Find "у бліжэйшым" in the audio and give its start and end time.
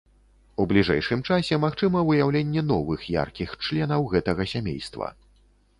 0.63-1.21